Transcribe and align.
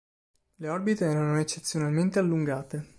Le 0.55 0.67
orbite 0.67 1.05
erano 1.05 1.37
eccezionalmente 1.39 2.17
allungate. 2.17 2.89